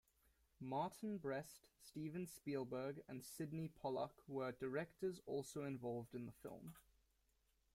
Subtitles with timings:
[0.59, 6.73] Martin Brest, Steven Spielberg, and Sydney Pollack were directors also involved in the film.